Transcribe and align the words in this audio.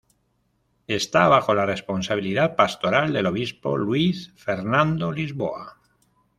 Esta 0.87 1.27
bajo 1.27 1.53
la 1.53 1.67
responsabilidad 1.67 2.55
pastoral 2.55 3.13
del 3.13 3.27
obispo 3.27 3.77
Luiz 3.77 4.33
Fernando 4.35 5.11
Lisboa. 5.11 5.79